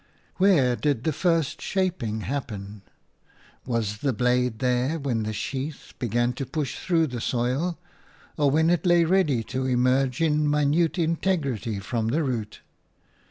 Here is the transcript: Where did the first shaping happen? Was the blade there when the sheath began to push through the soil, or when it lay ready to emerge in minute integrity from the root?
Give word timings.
Where 0.37 0.75
did 0.75 1.03
the 1.03 1.13
first 1.13 1.61
shaping 1.61 2.21
happen? 2.21 2.81
Was 3.67 3.97
the 3.99 4.13
blade 4.13 4.57
there 4.57 4.97
when 4.97 5.21
the 5.21 5.31
sheath 5.31 5.93
began 5.99 6.33
to 6.33 6.45
push 6.47 6.79
through 6.79 7.05
the 7.05 7.21
soil, 7.21 7.77
or 8.35 8.49
when 8.49 8.71
it 8.71 8.83
lay 8.83 9.03
ready 9.05 9.43
to 9.53 9.67
emerge 9.67 10.19
in 10.19 10.49
minute 10.49 10.97
integrity 10.97 11.77
from 11.79 12.07
the 12.07 12.23
root? 12.23 12.61